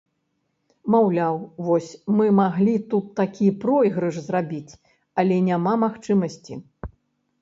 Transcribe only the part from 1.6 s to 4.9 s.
вось, мы маглі тут такі пройгрыш зрабіць,